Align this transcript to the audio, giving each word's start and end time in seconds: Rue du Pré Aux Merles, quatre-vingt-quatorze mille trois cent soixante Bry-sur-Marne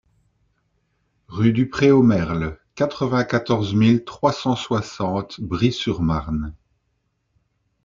Rue 1.27 1.53
du 1.53 1.69
Pré 1.69 1.91
Aux 1.91 2.01
Merles, 2.01 2.57
quatre-vingt-quatorze 2.73 3.75
mille 3.75 4.03
trois 4.03 4.31
cent 4.33 4.55
soixante 4.55 5.39
Bry-sur-Marne 5.39 6.55